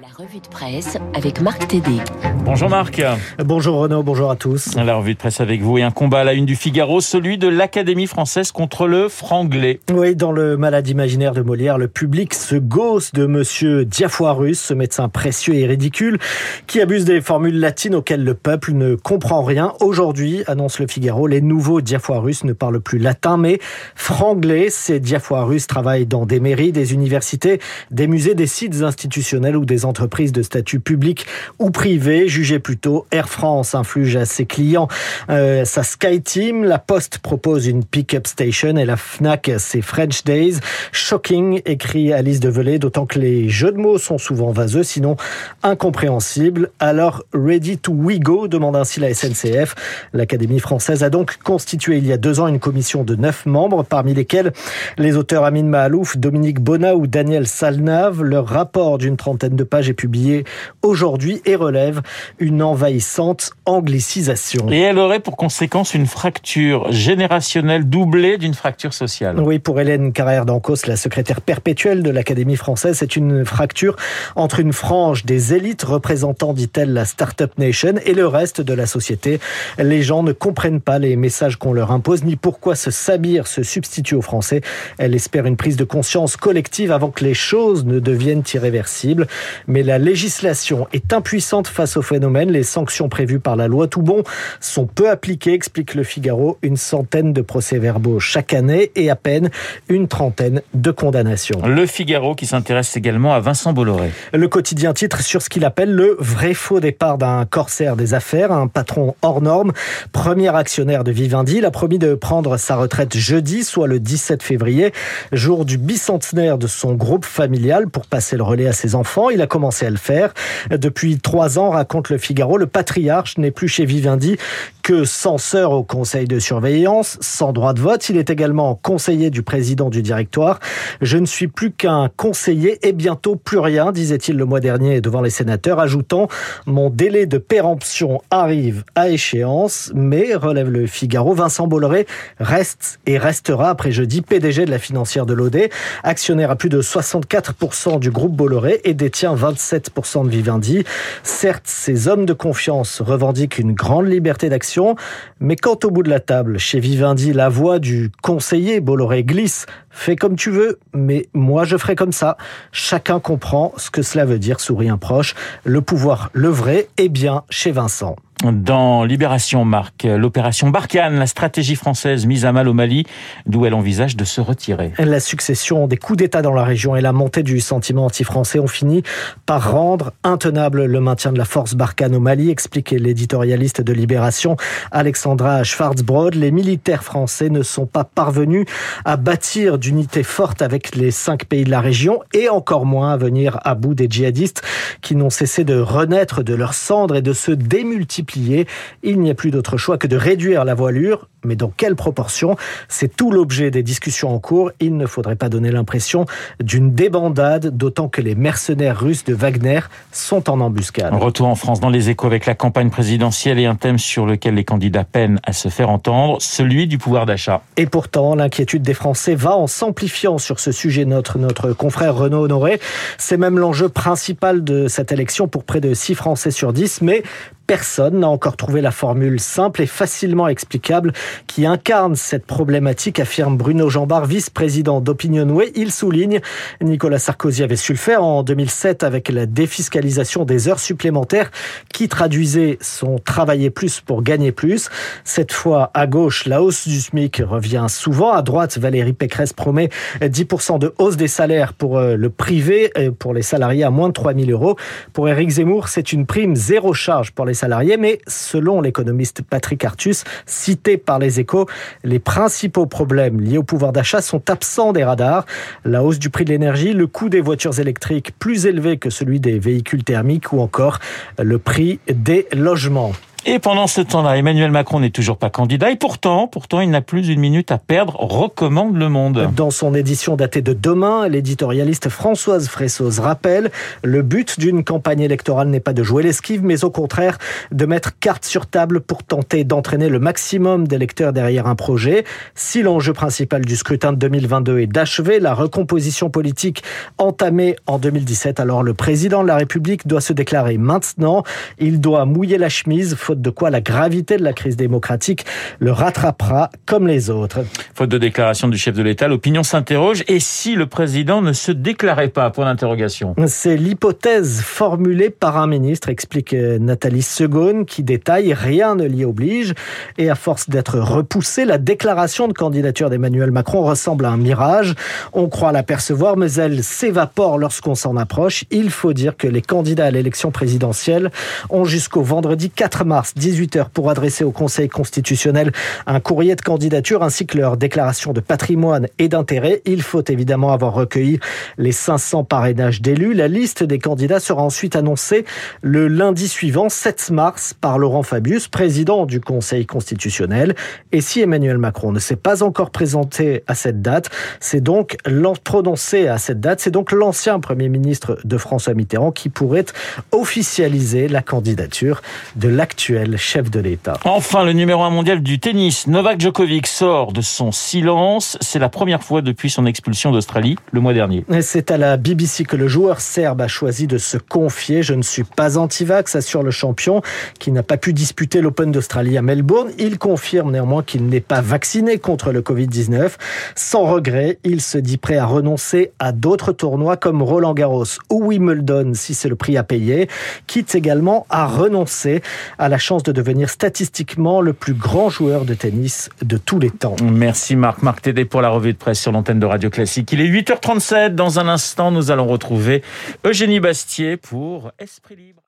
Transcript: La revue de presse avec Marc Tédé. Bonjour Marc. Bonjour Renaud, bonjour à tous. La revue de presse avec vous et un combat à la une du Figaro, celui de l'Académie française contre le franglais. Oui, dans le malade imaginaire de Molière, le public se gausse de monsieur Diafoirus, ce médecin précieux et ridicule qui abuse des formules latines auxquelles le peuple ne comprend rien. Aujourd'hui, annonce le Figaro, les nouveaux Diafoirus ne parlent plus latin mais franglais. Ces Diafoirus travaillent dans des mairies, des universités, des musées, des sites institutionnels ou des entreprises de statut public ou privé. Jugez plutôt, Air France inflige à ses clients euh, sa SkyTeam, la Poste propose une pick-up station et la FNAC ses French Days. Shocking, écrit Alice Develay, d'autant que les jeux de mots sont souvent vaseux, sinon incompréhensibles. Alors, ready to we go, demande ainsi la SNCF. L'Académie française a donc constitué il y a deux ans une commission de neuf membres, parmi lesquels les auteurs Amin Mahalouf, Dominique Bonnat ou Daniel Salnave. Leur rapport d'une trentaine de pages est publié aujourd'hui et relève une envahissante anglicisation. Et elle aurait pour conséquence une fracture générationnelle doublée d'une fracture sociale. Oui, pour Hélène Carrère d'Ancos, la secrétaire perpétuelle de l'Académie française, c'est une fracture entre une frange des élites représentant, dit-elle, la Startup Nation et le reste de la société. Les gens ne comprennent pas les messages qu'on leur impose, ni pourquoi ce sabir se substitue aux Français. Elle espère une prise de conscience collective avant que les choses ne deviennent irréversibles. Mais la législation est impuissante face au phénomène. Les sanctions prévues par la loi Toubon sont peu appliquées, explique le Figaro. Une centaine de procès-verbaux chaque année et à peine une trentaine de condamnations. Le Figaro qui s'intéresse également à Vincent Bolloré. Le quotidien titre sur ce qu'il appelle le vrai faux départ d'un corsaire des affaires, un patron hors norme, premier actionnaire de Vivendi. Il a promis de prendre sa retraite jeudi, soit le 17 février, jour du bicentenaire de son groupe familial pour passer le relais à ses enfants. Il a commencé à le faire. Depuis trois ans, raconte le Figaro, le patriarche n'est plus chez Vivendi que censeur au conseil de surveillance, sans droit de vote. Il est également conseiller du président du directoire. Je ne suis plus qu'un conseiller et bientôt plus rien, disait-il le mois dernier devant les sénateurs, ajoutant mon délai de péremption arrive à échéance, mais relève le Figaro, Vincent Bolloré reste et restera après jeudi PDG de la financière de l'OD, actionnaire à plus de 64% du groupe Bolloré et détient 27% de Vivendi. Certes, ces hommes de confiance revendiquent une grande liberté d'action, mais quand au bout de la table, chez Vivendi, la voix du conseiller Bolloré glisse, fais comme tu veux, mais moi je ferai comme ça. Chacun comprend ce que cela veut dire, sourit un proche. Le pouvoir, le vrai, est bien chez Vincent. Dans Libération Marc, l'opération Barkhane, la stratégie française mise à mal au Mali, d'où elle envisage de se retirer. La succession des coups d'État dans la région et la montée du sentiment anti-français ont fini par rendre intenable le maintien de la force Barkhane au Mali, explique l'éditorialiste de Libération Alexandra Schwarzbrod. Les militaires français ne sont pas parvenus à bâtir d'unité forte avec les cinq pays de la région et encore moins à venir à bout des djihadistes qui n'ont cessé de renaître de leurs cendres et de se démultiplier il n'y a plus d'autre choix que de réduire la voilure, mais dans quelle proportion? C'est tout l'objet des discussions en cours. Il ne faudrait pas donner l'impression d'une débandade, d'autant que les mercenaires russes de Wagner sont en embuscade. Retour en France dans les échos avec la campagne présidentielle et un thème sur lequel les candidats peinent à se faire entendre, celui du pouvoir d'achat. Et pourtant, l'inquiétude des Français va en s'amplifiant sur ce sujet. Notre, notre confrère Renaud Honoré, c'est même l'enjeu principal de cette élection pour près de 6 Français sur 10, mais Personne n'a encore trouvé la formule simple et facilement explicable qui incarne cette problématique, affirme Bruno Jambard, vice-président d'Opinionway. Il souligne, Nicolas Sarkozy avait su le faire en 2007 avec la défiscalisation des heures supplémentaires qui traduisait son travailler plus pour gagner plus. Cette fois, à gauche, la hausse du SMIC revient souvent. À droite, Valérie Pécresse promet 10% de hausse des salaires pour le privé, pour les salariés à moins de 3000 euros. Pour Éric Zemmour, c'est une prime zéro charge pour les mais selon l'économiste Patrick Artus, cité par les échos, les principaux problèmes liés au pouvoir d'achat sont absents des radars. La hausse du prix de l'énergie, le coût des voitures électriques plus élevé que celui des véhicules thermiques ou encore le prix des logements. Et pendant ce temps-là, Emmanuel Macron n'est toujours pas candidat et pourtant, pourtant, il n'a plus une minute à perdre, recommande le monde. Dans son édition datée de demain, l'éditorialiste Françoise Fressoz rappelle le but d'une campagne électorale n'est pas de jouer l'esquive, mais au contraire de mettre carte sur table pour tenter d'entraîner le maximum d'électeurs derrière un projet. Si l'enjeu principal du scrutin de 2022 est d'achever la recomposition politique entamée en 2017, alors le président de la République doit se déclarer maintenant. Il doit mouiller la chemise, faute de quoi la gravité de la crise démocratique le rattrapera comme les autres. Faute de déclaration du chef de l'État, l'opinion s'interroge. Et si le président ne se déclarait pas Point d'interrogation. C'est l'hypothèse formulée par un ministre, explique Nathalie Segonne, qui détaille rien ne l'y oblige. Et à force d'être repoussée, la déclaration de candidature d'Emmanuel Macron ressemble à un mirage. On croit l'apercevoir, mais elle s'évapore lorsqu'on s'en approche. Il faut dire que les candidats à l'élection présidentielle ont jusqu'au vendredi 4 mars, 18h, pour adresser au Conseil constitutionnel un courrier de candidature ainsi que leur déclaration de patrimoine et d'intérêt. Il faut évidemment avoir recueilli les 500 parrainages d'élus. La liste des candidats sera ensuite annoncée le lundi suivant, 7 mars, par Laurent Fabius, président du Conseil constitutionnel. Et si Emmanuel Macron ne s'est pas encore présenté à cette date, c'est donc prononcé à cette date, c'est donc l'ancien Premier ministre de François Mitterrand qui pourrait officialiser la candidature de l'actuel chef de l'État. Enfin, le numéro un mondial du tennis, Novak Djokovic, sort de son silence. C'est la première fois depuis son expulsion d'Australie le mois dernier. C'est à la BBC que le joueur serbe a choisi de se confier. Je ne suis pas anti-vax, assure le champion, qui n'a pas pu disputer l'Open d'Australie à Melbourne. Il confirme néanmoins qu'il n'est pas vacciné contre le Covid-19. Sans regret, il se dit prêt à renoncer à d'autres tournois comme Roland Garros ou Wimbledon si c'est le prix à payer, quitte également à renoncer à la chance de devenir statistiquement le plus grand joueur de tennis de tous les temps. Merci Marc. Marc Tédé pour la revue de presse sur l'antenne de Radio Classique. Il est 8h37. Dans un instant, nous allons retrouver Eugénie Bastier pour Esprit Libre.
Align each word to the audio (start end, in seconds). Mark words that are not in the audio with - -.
La 0.00 0.08
revue 0.16 0.40
de 0.40 0.48
presse 0.48 0.96
avec 1.12 1.42
Marc 1.42 1.68
Tédé. 1.68 1.98
Bonjour 2.46 2.70
Marc. 2.70 3.02
Bonjour 3.44 3.76
Renaud, 3.80 4.02
bonjour 4.02 4.30
à 4.30 4.36
tous. 4.36 4.74
La 4.74 4.94
revue 4.94 5.12
de 5.12 5.18
presse 5.18 5.42
avec 5.42 5.60
vous 5.60 5.76
et 5.76 5.82
un 5.82 5.90
combat 5.90 6.20
à 6.20 6.24
la 6.24 6.32
une 6.32 6.46
du 6.46 6.56
Figaro, 6.56 7.02
celui 7.02 7.36
de 7.36 7.48
l'Académie 7.48 8.06
française 8.06 8.50
contre 8.50 8.86
le 8.86 9.10
franglais. 9.10 9.80
Oui, 9.92 10.16
dans 10.16 10.32
le 10.32 10.56
malade 10.56 10.88
imaginaire 10.88 11.34
de 11.34 11.42
Molière, 11.42 11.76
le 11.76 11.86
public 11.86 12.32
se 12.32 12.54
gausse 12.54 13.12
de 13.12 13.26
monsieur 13.26 13.84
Diafoirus, 13.84 14.58
ce 14.58 14.72
médecin 14.72 15.10
précieux 15.10 15.54
et 15.54 15.66
ridicule 15.66 16.18
qui 16.66 16.80
abuse 16.80 17.04
des 17.04 17.20
formules 17.20 17.58
latines 17.58 17.94
auxquelles 17.94 18.24
le 18.24 18.34
peuple 18.34 18.72
ne 18.72 18.94
comprend 18.94 19.42
rien. 19.42 19.74
Aujourd'hui, 19.80 20.44
annonce 20.46 20.78
le 20.78 20.86
Figaro, 20.86 21.26
les 21.26 21.42
nouveaux 21.42 21.82
Diafoirus 21.82 22.44
ne 22.44 22.54
parlent 22.54 22.80
plus 22.80 23.00
latin 23.00 23.36
mais 23.36 23.58
franglais. 23.94 24.70
Ces 24.70 24.98
Diafoirus 24.98 25.66
travaillent 25.66 26.06
dans 26.06 26.24
des 26.24 26.40
mairies, 26.40 26.72
des 26.72 26.94
universités, 26.94 27.60
des 27.90 28.06
musées, 28.06 28.34
des 28.34 28.46
sites 28.46 28.80
institutionnels 28.80 29.58
ou 29.58 29.66
des 29.66 29.84
entreprises 29.90 30.32
de 30.32 30.42
statut 30.42 30.80
public 30.80 31.26
ou 31.58 31.70
privé. 31.70 32.28
Jugez 32.28 32.58
plutôt, 32.58 33.06
Air 33.10 33.28
France 33.28 33.74
inflige 33.74 34.16
à 34.16 34.24
ses 34.24 34.46
clients 34.46 34.88
euh, 35.28 35.64
sa 35.64 35.82
SkyTeam, 35.82 36.64
la 36.64 36.78
Poste 36.78 37.18
propose 37.18 37.66
une 37.66 37.84
pick-up 37.84 38.26
station 38.26 38.76
et 38.76 38.84
la 38.84 38.96
FNAC 38.96 39.50
ses 39.58 39.82
French 39.82 40.24
Days. 40.24 40.58
Shocking, 40.92 41.62
écrit 41.66 42.12
Alice 42.12 42.40
Develay, 42.40 42.78
d'autant 42.78 43.06
que 43.06 43.18
les 43.18 43.48
jeux 43.48 43.72
de 43.72 43.78
mots 43.78 43.98
sont 43.98 44.18
souvent 44.18 44.50
vaseux, 44.50 44.82
sinon 44.82 45.16
incompréhensibles. 45.62 46.70
Alors, 46.78 47.22
ready 47.32 47.78
to 47.78 47.92
we 47.92 48.18
go, 48.18 48.48
demande 48.48 48.76
ainsi 48.76 49.00
la 49.00 49.12
SNCF. 49.12 49.74
L'Académie 50.12 50.60
française 50.60 51.02
a 51.02 51.10
donc 51.10 51.38
constitué 51.42 51.98
il 51.98 52.06
y 52.06 52.12
a 52.12 52.16
deux 52.16 52.40
ans 52.40 52.48
une 52.48 52.60
commission 52.60 53.04
de 53.04 53.14
neuf 53.16 53.46
membres, 53.46 53.84
parmi 53.84 54.14
lesquels 54.14 54.52
les 54.98 55.16
auteurs 55.16 55.44
Amin 55.44 55.64
Mahalouf, 55.64 56.16
Dominique 56.16 56.60
Bonnat 56.60 56.96
ou 56.96 57.06
Daniel 57.06 57.46
Salnave. 57.46 58.22
Leur 58.22 58.46
rapport 58.46 58.98
d'une 58.98 59.16
trentaine 59.16 59.56
de 59.56 59.64
pages 59.64 59.79
est 59.88 59.94
publié 59.94 60.44
aujourd'hui 60.82 61.40
et 61.44 61.54
relève 61.54 62.02
une 62.38 62.62
envahissante 62.62 63.52
anglicisation. 63.66 64.68
Et 64.70 64.80
elle 64.80 64.98
aurait 64.98 65.20
pour 65.20 65.36
conséquence 65.36 65.94
une 65.94 66.06
fracture 66.06 66.90
générationnelle 66.92 67.88
doublée 67.88 68.38
d'une 68.38 68.54
fracture 68.54 68.92
sociale. 68.92 69.40
Oui, 69.40 69.58
pour 69.58 69.80
Hélène 69.80 70.12
Carrère 70.12 70.46
d'Ancos, 70.46 70.86
la 70.86 70.96
secrétaire 70.96 71.40
perpétuelle 71.40 72.02
de 72.02 72.10
l'Académie 72.10 72.56
française, 72.56 72.98
c'est 72.98 73.16
une 73.16 73.44
fracture 73.44 73.96
entre 74.36 74.60
une 74.60 74.72
frange 74.72 75.24
des 75.24 75.54
élites 75.54 75.82
représentant, 75.82 76.52
dit-elle, 76.52 76.92
la 76.92 77.04
Startup 77.04 77.50
Nation 77.58 77.94
et 78.04 78.14
le 78.14 78.26
reste 78.26 78.60
de 78.60 78.74
la 78.74 78.86
société. 78.86 79.40
Les 79.78 80.02
gens 80.02 80.22
ne 80.22 80.32
comprennent 80.32 80.80
pas 80.80 80.98
les 80.98 81.16
messages 81.16 81.56
qu'on 81.56 81.72
leur 81.72 81.90
impose, 81.90 82.24
ni 82.24 82.36
pourquoi 82.36 82.74
ce 82.74 82.90
sabir 82.90 83.46
se 83.46 83.62
substitue 83.62 84.14
aux 84.14 84.22
Français. 84.22 84.60
Elle 84.98 85.14
espère 85.14 85.46
une 85.46 85.56
prise 85.56 85.76
de 85.76 85.84
conscience 85.84 86.36
collective 86.36 86.92
avant 86.92 87.10
que 87.10 87.24
les 87.24 87.34
choses 87.34 87.84
ne 87.84 87.98
deviennent 87.98 88.42
irréversibles. 88.52 89.26
Mais 89.70 89.84
la 89.84 89.98
législation 89.98 90.88
est 90.92 91.12
impuissante 91.12 91.68
face 91.68 91.96
au 91.96 92.02
phénomène. 92.02 92.50
Les 92.50 92.64
sanctions 92.64 93.08
prévues 93.08 93.38
par 93.38 93.54
la 93.54 93.68
loi 93.68 93.86
Toubon 93.86 94.24
sont 94.58 94.86
peu 94.86 95.08
appliquées, 95.08 95.52
explique 95.52 95.94
le 95.94 96.02
Figaro. 96.02 96.58
Une 96.62 96.76
centaine 96.76 97.32
de 97.32 97.40
procès-verbaux 97.40 98.18
chaque 98.18 98.52
année 98.52 98.90
et 98.96 99.10
à 99.10 99.14
peine 99.14 99.48
une 99.88 100.08
trentaine 100.08 100.62
de 100.74 100.90
condamnations. 100.90 101.62
Le 101.64 101.86
Figaro 101.86 102.34
qui 102.34 102.46
s'intéresse 102.46 102.96
également 102.96 103.32
à 103.32 103.38
Vincent 103.38 103.72
Bolloré. 103.72 104.10
Le 104.32 104.48
quotidien 104.48 104.92
titre 104.92 105.22
sur 105.22 105.40
ce 105.40 105.48
qu'il 105.48 105.64
appelle 105.64 105.94
le 105.94 106.16
vrai 106.18 106.52
faux 106.52 106.80
départ 106.80 107.16
d'un 107.16 107.46
corsaire 107.46 107.94
des 107.94 108.12
affaires, 108.12 108.50
un 108.50 108.66
patron 108.66 109.14
hors 109.22 109.40
norme, 109.40 109.70
premier 110.10 110.52
actionnaire 110.52 111.04
de 111.04 111.12
Vivendi. 111.12 111.58
Il 111.58 111.64
a 111.64 111.70
promis 111.70 112.00
de 112.00 112.14
prendre 112.14 112.56
sa 112.56 112.74
retraite 112.74 113.16
jeudi, 113.16 113.62
soit 113.62 113.86
le 113.86 114.00
17 114.00 114.42
février, 114.42 114.92
jour 115.30 115.64
du 115.64 115.78
bicentenaire 115.78 116.58
de 116.58 116.66
son 116.66 116.94
groupe 116.94 117.24
familial 117.24 117.88
pour 117.88 118.06
passer 118.06 118.36
le 118.36 118.42
relais 118.42 118.66
à 118.66 118.72
ses 118.72 118.96
enfants. 118.96 119.30
Il 119.30 119.40
a 119.40 119.46
commencé 119.46 119.59
à 119.68 119.90
le 119.90 119.96
faire. 119.96 120.32
Depuis 120.70 121.18
trois 121.18 121.58
ans, 121.58 121.70
raconte 121.70 122.08
le 122.08 122.18
Figaro, 122.18 122.56
le 122.56 122.66
patriarche 122.66 123.38
n'est 123.38 123.50
plus 123.50 123.68
chez 123.68 123.84
Vivendi 123.84 124.36
que 124.82 125.04
censeur 125.04 125.72
au 125.72 125.82
conseil 125.82 126.26
de 126.26 126.38
surveillance, 126.38 127.18
sans 127.20 127.52
droit 127.52 127.74
de 127.74 127.80
vote. 127.80 128.08
Il 128.08 128.16
est 128.16 128.30
également 128.30 128.74
conseiller 128.74 129.30
du 129.30 129.42
président 129.42 129.90
du 129.90 130.02
directoire. 130.02 130.58
Je 131.00 131.18
ne 131.18 131.26
suis 131.26 131.46
plus 131.46 131.70
qu'un 131.70 132.10
conseiller 132.16 132.78
et 132.86 132.92
bientôt 132.92 133.36
plus 133.36 133.58
rien, 133.58 133.92
disait-il 133.92 134.36
le 134.36 134.44
mois 134.44 134.60
dernier 134.60 135.00
devant 135.00 135.20
les 135.20 135.30
sénateurs, 135.30 135.78
ajoutant 135.78 136.28
mon 136.66 136.90
délai 136.90 137.26
de 137.26 137.38
péremption 137.38 138.22
arrive 138.30 138.84
à 138.94 139.10
échéance, 139.10 139.92
mais 139.94 140.34
relève 140.34 140.70
le 140.70 140.86
Figaro, 140.86 141.34
Vincent 141.34 141.66
Bolloré 141.66 142.06
reste 142.38 143.00
et 143.06 143.18
restera 143.18 143.70
après 143.70 143.92
jeudi 143.92 144.22
PDG 144.22 144.64
de 144.64 144.70
la 144.70 144.78
financière 144.78 145.26
de 145.26 145.34
l'OD, 145.34 145.68
actionnaire 146.02 146.50
à 146.50 146.56
plus 146.56 146.68
de 146.68 146.80
64% 146.80 147.98
du 147.98 148.10
groupe 148.10 148.34
Bolloré 148.34 148.80
et 148.84 148.94
détient 148.94 149.34
27% 149.40 150.24
de 150.24 150.30
Vivendi. 150.30 150.84
Certes, 151.22 151.66
ces 151.66 152.08
hommes 152.08 152.26
de 152.26 152.32
confiance 152.32 153.00
revendiquent 153.00 153.58
une 153.58 153.72
grande 153.72 154.06
liberté 154.06 154.48
d'action, 154.48 154.96
mais 155.40 155.56
quand 155.56 155.84
au 155.84 155.90
bout 155.90 156.02
de 156.02 156.10
la 156.10 156.20
table, 156.20 156.58
chez 156.58 156.80
Vivendi, 156.80 157.32
la 157.32 157.48
voix 157.48 157.78
du 157.78 158.10
conseiller 158.22 158.80
Bolloré 158.80 159.24
glisse, 159.24 159.66
fais 159.90 160.16
comme 160.16 160.36
tu 160.36 160.50
veux, 160.50 160.78
mais 160.92 161.28
moi 161.34 161.64
je 161.64 161.76
ferai 161.76 161.94
comme 161.96 162.12
ça. 162.12 162.36
Chacun 162.72 163.20
comprend 163.20 163.72
ce 163.76 163.90
que 163.90 164.02
cela 164.02 164.24
veut 164.24 164.38
dire, 164.38 164.60
sourit 164.60 164.88
un 164.88 164.98
proche. 164.98 165.34
Le 165.64 165.80
pouvoir, 165.80 166.30
le 166.32 166.48
vrai, 166.48 166.88
est 166.96 167.08
bien 167.08 167.44
chez 167.50 167.70
Vincent. 167.70 168.16
Dans 168.42 169.04
Libération 169.04 169.66
Marc, 169.66 170.04
l'opération 170.04 170.70
Barkhane, 170.70 171.18
la 171.18 171.26
stratégie 171.26 171.76
française 171.76 172.24
mise 172.24 172.46
à 172.46 172.52
mal 172.52 172.68
au 172.68 172.72
Mali, 172.72 173.04
d'où 173.44 173.66
elle 173.66 173.74
envisage 173.74 174.16
de 174.16 174.24
se 174.24 174.40
retirer. 174.40 174.92
La 174.98 175.20
succession 175.20 175.86
des 175.86 175.98
coups 175.98 176.16
d'État 176.16 176.40
dans 176.40 176.54
la 176.54 176.64
région 176.64 176.96
et 176.96 177.02
la 177.02 177.12
montée 177.12 177.42
du 177.42 177.60
sentiment 177.60 178.06
anti-français 178.06 178.58
ont 178.58 178.66
fini 178.66 179.02
par 179.44 179.72
rendre 179.72 180.12
intenable 180.24 180.86
le 180.86 181.00
maintien 181.00 181.32
de 181.32 181.38
la 181.38 181.44
force 181.44 181.74
Barkhane 181.74 182.14
au 182.14 182.20
Mali, 182.20 182.48
explique 182.48 182.92
l'éditorialiste 182.92 183.82
de 183.82 183.92
Libération 183.92 184.56
Alexandra 184.90 185.62
Schwarzbrod. 185.62 186.34
Les 186.34 186.50
militaires 186.50 187.04
français 187.04 187.50
ne 187.50 187.62
sont 187.62 187.86
pas 187.86 188.04
parvenus 188.04 188.64
à 189.04 189.18
bâtir 189.18 189.76
d'unité 189.76 190.22
forte 190.22 190.62
avec 190.62 190.96
les 190.96 191.10
cinq 191.10 191.44
pays 191.44 191.64
de 191.64 191.70
la 191.70 191.82
région 191.82 192.22
et 192.32 192.48
encore 192.48 192.86
moins 192.86 193.12
à 193.12 193.16
venir 193.18 193.58
à 193.64 193.74
bout 193.74 193.92
des 193.92 194.06
djihadistes 194.08 194.62
qui 195.02 195.14
n'ont 195.14 195.28
cessé 195.28 195.62
de 195.62 195.78
renaître 195.78 196.42
de 196.42 196.54
leurs 196.54 196.74
cendres 196.74 197.16
et 197.16 197.22
de 197.22 197.34
se 197.34 197.50
démultiplier 197.50 198.29
il 198.36 199.20
n'y 199.20 199.30
a 199.30 199.34
plus 199.34 199.50
d'autre 199.50 199.76
choix 199.76 199.98
que 199.98 200.06
de 200.06 200.16
réduire 200.16 200.64
la 200.64 200.74
voilure, 200.74 201.28
mais 201.44 201.56
dans 201.56 201.72
quelle 201.74 201.96
proportion? 201.96 202.56
C'est 202.88 203.16
tout 203.16 203.30
l'objet 203.30 203.70
des 203.70 203.82
discussions 203.82 204.34
en 204.34 204.38
cours. 204.38 204.72
Il 204.80 204.96
ne 204.96 205.06
faudrait 205.06 205.36
pas 205.36 205.48
donner 205.48 205.70
l'impression 205.70 206.26
d'une 206.62 206.92
débandade, 206.92 207.76
d'autant 207.76 208.08
que 208.08 208.20
les 208.20 208.34
mercenaires 208.34 209.00
russes 209.00 209.24
de 209.24 209.34
Wagner 209.34 209.80
sont 210.12 210.50
en 210.50 210.60
embuscade. 210.60 211.14
Retour 211.14 211.46
en 211.46 211.54
France 211.54 211.80
dans 211.80 211.88
les 211.88 212.10
échos 212.10 212.26
avec 212.26 212.46
la 212.46 212.54
campagne 212.54 212.90
présidentielle 212.90 213.58
et 213.58 213.66
un 213.66 213.74
thème 213.74 213.98
sur 213.98 214.26
lequel 214.26 214.54
les 214.54 214.64
candidats 214.64 215.04
peinent 215.04 215.40
à 215.44 215.52
se 215.52 215.68
faire 215.68 215.90
entendre, 215.90 216.36
celui 216.40 216.86
du 216.86 216.98
pouvoir 216.98 217.26
d'achat. 217.26 217.62
Et 217.76 217.86
pourtant, 217.86 218.34
l'inquiétude 218.34 218.82
des 218.82 218.94
Français 218.94 219.34
va 219.34 219.56
en 219.56 219.66
s'amplifiant 219.66 220.38
sur 220.38 220.60
ce 220.60 220.72
sujet. 220.72 221.04
Notre, 221.04 221.38
notre 221.38 221.72
confrère 221.72 222.14
Renaud 222.14 222.44
Honoré, 222.44 222.80
c'est 223.18 223.36
même 223.36 223.58
l'enjeu 223.58 223.88
principal 223.88 224.62
de 224.62 224.88
cette 224.88 225.12
élection 225.12 225.48
pour 225.48 225.64
près 225.64 225.80
de 225.80 225.94
6 225.94 226.14
Français 226.14 226.50
sur 226.50 226.72
10, 226.72 227.02
mais 227.02 227.22
Personne 227.70 228.18
n'a 228.18 228.28
encore 228.28 228.56
trouvé 228.56 228.80
la 228.80 228.90
formule 228.90 229.38
simple 229.38 229.82
et 229.82 229.86
facilement 229.86 230.48
explicable 230.48 231.12
qui 231.46 231.66
incarne 231.66 232.16
cette 232.16 232.44
problématique, 232.44 233.20
affirme 233.20 233.56
Bruno 233.56 233.88
Jambard, 233.88 234.24
vice-président 234.24 235.00
d'Opinionway. 235.00 235.70
Il 235.76 235.92
souligne, 235.92 236.40
Nicolas 236.82 237.20
Sarkozy 237.20 237.62
avait 237.62 237.76
su 237.76 237.92
le 237.92 237.98
faire 237.98 238.24
en 238.24 238.42
2007 238.42 239.04
avec 239.04 239.28
la 239.28 239.46
défiscalisation 239.46 240.44
des 240.44 240.66
heures 240.66 240.80
supplémentaires 240.80 241.52
qui 241.94 242.08
traduisait 242.08 242.76
son 242.80 243.20
travailler 243.20 243.70
plus 243.70 244.00
pour 244.00 244.24
gagner 244.24 244.50
plus. 244.50 244.88
Cette 245.22 245.52
fois, 245.52 245.92
à 245.94 246.08
gauche, 246.08 246.46
la 246.46 246.64
hausse 246.64 246.88
du 246.88 246.98
SMIC 246.98 247.40
revient 247.48 247.86
souvent. 247.88 248.32
À 248.32 248.42
droite, 248.42 248.78
Valérie 248.78 249.12
Pécresse 249.12 249.52
promet 249.52 249.90
10% 250.20 250.80
de 250.80 250.92
hausse 250.98 251.16
des 251.16 251.28
salaires 251.28 251.74
pour 251.74 252.00
le 252.00 252.30
privé, 252.30 252.92
pour 253.20 253.32
les 253.32 253.42
salariés 253.42 253.84
à 253.84 253.90
moins 253.90 254.08
de 254.08 254.14
3000 254.14 254.50
euros. 254.50 254.74
Pour 255.12 255.28
Éric 255.28 255.50
Zemmour, 255.50 255.86
c'est 255.86 256.12
une 256.12 256.26
prime 256.26 256.56
zéro 256.56 256.92
charge 256.94 257.30
pour 257.30 257.46
les 257.46 257.59
mais 257.98 258.20
selon 258.26 258.80
l'économiste 258.80 259.42
Patrick 259.42 259.84
Artus, 259.84 260.24
cité 260.46 260.96
par 260.96 261.18
les 261.18 261.40
échos, 261.40 261.66
les 262.04 262.18
principaux 262.18 262.86
problèmes 262.86 263.40
liés 263.40 263.58
au 263.58 263.62
pouvoir 263.62 263.92
d'achat 263.92 264.22
sont 264.22 264.50
absents 264.50 264.92
des 264.92 265.04
radars. 265.04 265.46
La 265.84 266.02
hausse 266.02 266.18
du 266.18 266.30
prix 266.30 266.44
de 266.44 266.50
l'énergie, 266.50 266.92
le 266.92 267.06
coût 267.06 267.28
des 267.28 267.40
voitures 267.40 267.78
électriques 267.78 268.32
plus 268.38 268.66
élevé 268.66 268.98
que 268.98 269.10
celui 269.10 269.40
des 269.40 269.58
véhicules 269.58 270.04
thermiques 270.04 270.52
ou 270.52 270.60
encore 270.60 270.98
le 271.38 271.58
prix 271.58 272.00
des 272.08 272.46
logements. 272.52 273.12
Et 273.46 273.58
pendant 273.58 273.86
ce 273.86 274.02
temps-là, 274.02 274.36
Emmanuel 274.36 274.70
Macron 274.70 275.00
n'est 275.00 275.10
toujours 275.10 275.38
pas 275.38 275.48
candidat 275.48 275.90
et 275.90 275.96
pourtant, 275.96 276.46
pourtant, 276.46 276.82
il 276.82 276.90
n'a 276.90 277.00
plus 277.00 277.28
une 277.28 277.40
minute 277.40 277.72
à 277.72 277.78
perdre, 277.78 278.16
recommande 278.16 278.96
le 278.96 279.08
monde. 279.08 279.48
Dans 279.56 279.70
son 279.70 279.94
édition 279.94 280.36
datée 280.36 280.60
de 280.60 280.74
demain, 280.74 281.26
l'éditorialiste 281.26 282.10
Françoise 282.10 282.68
Fressoz 282.68 283.18
rappelle 283.18 283.70
le 284.04 284.20
but 284.20 284.60
d'une 284.60 284.84
campagne 284.84 285.20
électorale 285.20 285.68
n'est 285.68 285.80
pas 285.80 285.94
de 285.94 286.02
jouer 286.02 286.22
l'esquive, 286.22 286.62
mais 286.62 286.84
au 286.84 286.90
contraire 286.90 287.38
de 287.72 287.86
mettre 287.86 288.18
carte 288.18 288.44
sur 288.44 288.66
table 288.66 289.00
pour 289.00 289.22
tenter 289.22 289.64
d'entraîner 289.64 290.10
le 290.10 290.18
maximum 290.18 290.86
d'électeurs 290.86 291.32
derrière 291.32 291.66
un 291.66 291.76
projet. 291.76 292.24
Si 292.54 292.82
l'enjeu 292.82 293.14
principal 293.14 293.64
du 293.64 293.74
scrutin 293.74 294.12
de 294.12 294.18
2022 294.18 294.80
est 294.80 294.86
d'achever 294.86 295.40
la 295.40 295.54
recomposition 295.54 296.28
politique 296.28 296.82
entamée 297.16 297.76
en 297.86 297.98
2017, 297.98 298.60
alors 298.60 298.82
le 298.82 298.92
président 298.92 299.42
de 299.42 299.48
la 299.48 299.56
République 299.56 300.06
doit 300.06 300.20
se 300.20 300.34
déclarer 300.34 300.76
maintenant. 300.76 301.42
Il 301.78 302.00
doit 302.02 302.26
mouiller 302.26 302.58
la 302.58 302.68
chemise, 302.68 303.16
faute 303.30 303.42
de 303.42 303.50
quoi 303.50 303.70
la 303.70 303.80
gravité 303.80 304.36
de 304.38 304.42
la 304.42 304.52
crise 304.52 304.76
démocratique 304.76 305.46
le 305.78 305.92
rattrapera 305.92 306.68
comme 306.84 307.06
les 307.06 307.30
autres. 307.30 307.60
Faute 307.94 308.08
de 308.08 308.18
déclaration 308.18 308.66
du 308.66 308.76
chef 308.76 308.96
de 308.96 309.04
l'État, 309.04 309.28
l'opinion 309.28 309.62
s'interroge. 309.62 310.24
Et 310.26 310.40
si 310.40 310.74
le 310.74 310.86
président 310.86 311.40
ne 311.40 311.52
se 311.52 311.70
déclarait 311.70 312.26
pas 312.26 312.50
Point 312.50 312.64
d'interrogation. 312.64 313.36
C'est 313.46 313.76
l'hypothèse 313.76 314.62
formulée 314.62 315.30
par 315.30 315.58
un 315.58 315.68
ministre, 315.68 316.08
explique 316.08 316.52
Nathalie 316.52 317.22
Segonne, 317.22 317.84
qui 317.84 318.02
détaille 318.02 318.52
rien 318.52 318.96
ne 318.96 319.04
l'y 319.04 319.24
oblige. 319.24 319.74
Et 320.18 320.28
à 320.28 320.34
force 320.34 320.68
d'être 320.68 320.98
repoussée, 320.98 321.64
la 321.64 321.78
déclaration 321.78 322.48
de 322.48 322.52
candidature 322.52 323.10
d'Emmanuel 323.10 323.52
Macron 323.52 323.82
ressemble 323.82 324.24
à 324.24 324.30
un 324.30 324.36
mirage. 324.36 324.96
On 325.32 325.48
croit 325.48 325.70
l'apercevoir, 325.70 326.36
mais 326.36 326.52
elle 326.54 326.82
s'évapore 326.82 327.58
lorsqu'on 327.58 327.94
s'en 327.94 328.16
approche. 328.16 328.64
Il 328.72 328.90
faut 328.90 329.12
dire 329.12 329.36
que 329.36 329.46
les 329.46 329.62
candidats 329.62 330.06
à 330.06 330.10
l'élection 330.10 330.50
présidentielle 330.50 331.30
ont 331.68 331.84
jusqu'au 331.84 332.22
vendredi 332.22 332.70
4 332.70 333.04
mars, 333.04 333.19
18h, 333.22 333.88
pour 333.90 334.10
adresser 334.10 334.44
au 334.44 334.50
Conseil 334.50 334.88
constitutionnel 334.88 335.72
un 336.06 336.20
courrier 336.20 336.56
de 336.56 336.60
candidature 336.60 337.22
ainsi 337.22 337.46
que 337.46 337.58
leur 337.58 337.76
déclaration 337.76 338.32
de 338.32 338.40
patrimoine 338.40 339.06
et 339.18 339.28
d'intérêt. 339.28 339.82
Il 339.84 340.02
faut 340.02 340.24
évidemment 340.28 340.72
avoir 340.72 340.94
recueilli 340.94 341.40
les 341.78 341.92
500 341.92 342.44
parrainages 342.44 343.00
d'élus. 343.02 343.34
La 343.34 343.48
liste 343.48 343.82
des 343.82 343.98
candidats 343.98 344.40
sera 344.40 344.62
ensuite 344.62 344.96
annoncée 344.96 345.44
le 345.82 346.08
lundi 346.08 346.48
suivant, 346.48 346.88
7 346.88 347.30
mars, 347.30 347.74
par 347.80 347.98
Laurent 347.98 348.22
Fabius, 348.22 348.68
président 348.68 349.26
du 349.26 349.40
Conseil 349.40 349.86
constitutionnel. 349.86 350.74
Et 351.12 351.20
si 351.20 351.40
Emmanuel 351.40 351.78
Macron 351.78 352.12
ne 352.12 352.18
s'est 352.18 352.36
pas 352.36 352.62
encore 352.62 352.90
présenté 352.90 353.64
à 353.66 353.74
cette 353.74 354.02
date, 354.02 354.30
c'est 354.60 354.80
donc 354.80 355.16
prononcé 355.64 356.28
à 356.28 356.38
cette 356.38 356.60
date, 356.60 356.80
c'est 356.80 356.90
donc 356.90 357.12
l'ancien 357.12 357.60
Premier 357.60 357.88
ministre 357.88 358.38
de 358.44 358.56
François 358.58 358.94
Mitterrand 358.94 359.32
qui 359.32 359.48
pourrait 359.48 359.86
officialiser 360.32 361.28
la 361.28 361.42
candidature 361.42 362.22
de 362.56 362.68
l'actuel 362.68 363.09
chef 363.36 363.70
de 363.70 363.80
l'État. 363.80 364.18
Enfin, 364.24 364.64
le 364.64 364.72
numéro 364.72 365.02
un 365.02 365.10
mondial 365.10 365.42
du 365.42 365.58
tennis, 365.58 366.06
Novak 366.06 366.40
Djokovic, 366.40 366.86
sort 366.86 367.32
de 367.32 367.40
son 367.40 367.72
silence. 367.72 368.56
C'est 368.60 368.78
la 368.78 368.88
première 368.88 369.22
fois 369.22 369.42
depuis 369.42 369.70
son 369.70 369.86
expulsion 369.86 370.32
d'Australie 370.32 370.76
le 370.92 371.00
mois 371.00 371.12
dernier. 371.12 371.44
C'est 371.60 371.90
à 371.90 371.98
la 371.98 372.16
BBC 372.16 372.64
que 372.64 372.76
le 372.76 372.88
joueur 372.88 373.20
serbe 373.20 373.60
a 373.60 373.68
choisi 373.68 374.06
de 374.06 374.18
se 374.18 374.36
confier. 374.36 375.02
Je 375.02 375.14
ne 375.14 375.22
suis 375.22 375.44
pas 375.44 375.78
anti-vax, 375.78 376.36
assure 376.36 376.62
le 376.62 376.70
champion, 376.70 377.22
qui 377.58 377.72
n'a 377.72 377.82
pas 377.82 377.96
pu 377.96 378.12
disputer 378.12 378.60
l'Open 378.60 378.92
d'Australie 378.92 379.36
à 379.36 379.42
Melbourne. 379.42 379.90
Il 379.98 380.18
confirme 380.18 380.70
néanmoins 380.70 381.02
qu'il 381.02 381.26
n'est 381.26 381.40
pas 381.40 381.60
vacciné 381.60 382.18
contre 382.18 382.52
le 382.52 382.62
Covid-19. 382.62 383.32
Sans 383.74 384.04
regret, 384.04 384.58
il 384.64 384.80
se 384.80 384.98
dit 384.98 385.16
prêt 385.16 385.36
à 385.36 385.46
renoncer 385.46 386.12
à 386.18 386.32
d'autres 386.32 386.72
tournois 386.72 387.16
comme 387.16 387.42
Roland 387.42 387.74
Garros 387.74 388.04
ou 388.30 388.46
Wimbledon 388.46 389.12
si 389.14 389.34
c'est 389.34 389.48
le 389.48 389.56
prix 389.56 389.76
à 389.76 389.82
payer, 389.82 390.28
quitte 390.66 390.94
également 390.94 391.46
à 391.50 391.66
renoncer 391.66 392.42
à 392.78 392.88
la 392.88 392.98
chance 393.00 393.22
de 393.22 393.32
devenir 393.32 393.68
statistiquement 393.68 394.60
le 394.60 394.72
plus 394.72 394.94
grand 394.94 395.28
joueur 395.28 395.64
de 395.64 395.74
tennis 395.74 396.28
de 396.42 396.56
tous 396.56 396.78
les 396.78 396.90
temps. 396.90 397.16
Merci 397.22 397.76
Marc. 397.76 398.02
Marc 398.02 398.22
Tédé 398.22 398.44
pour 398.44 398.62
la 398.62 398.68
revue 398.68 398.92
de 398.92 398.98
presse 398.98 399.20
sur 399.20 399.32
l'antenne 399.32 399.58
de 399.58 399.66
Radio 399.66 399.90
Classique. 399.90 400.32
Il 400.32 400.40
est 400.40 400.48
8h37. 400.48 401.34
Dans 401.34 401.58
un 401.58 401.68
instant, 401.68 402.10
nous 402.10 402.30
allons 402.30 402.46
retrouver 402.46 403.02
Eugénie 403.44 403.80
Bastier 403.80 404.36
pour 404.36 404.92
Esprit 404.98 405.36
Libre. 405.36 405.62